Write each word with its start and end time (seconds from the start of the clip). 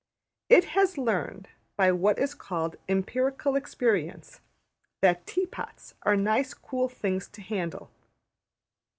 It 0.49 0.63
has 0.73 0.97
learned, 0.97 1.47
by 1.77 1.91
what 1.91 2.17
is 2.17 2.33
called 2.33 2.75
``empirical 2.89 3.55
experience,'' 3.55 4.41
that 5.01 5.27
tea 5.27 5.45
pots 5.45 5.93
are 6.01 6.15
nice 6.15 6.55
cool 6.55 6.89
things 6.89 7.27
to 7.27 7.39
handle. 7.43 7.91